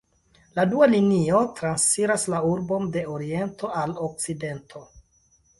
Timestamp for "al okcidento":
3.85-4.83